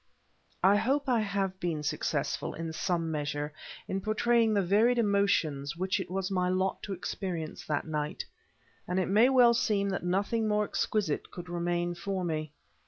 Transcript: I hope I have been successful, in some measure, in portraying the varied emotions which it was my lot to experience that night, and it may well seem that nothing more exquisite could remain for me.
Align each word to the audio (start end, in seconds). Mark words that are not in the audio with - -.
I 0.63 0.77
hope 0.77 1.07
I 1.07 1.19
have 1.19 1.59
been 1.59 1.83
successful, 1.83 2.55
in 2.55 2.73
some 2.73 3.11
measure, 3.11 3.53
in 3.87 4.01
portraying 4.01 4.51
the 4.55 4.63
varied 4.63 4.97
emotions 4.97 5.77
which 5.77 5.99
it 5.99 6.09
was 6.09 6.31
my 6.31 6.49
lot 6.49 6.81
to 6.85 6.93
experience 6.93 7.63
that 7.67 7.85
night, 7.85 8.25
and 8.87 8.99
it 8.99 9.05
may 9.07 9.29
well 9.29 9.53
seem 9.53 9.89
that 9.89 10.03
nothing 10.03 10.47
more 10.47 10.63
exquisite 10.65 11.29
could 11.29 11.49
remain 11.49 11.93
for 11.93 12.23
me. 12.25 12.51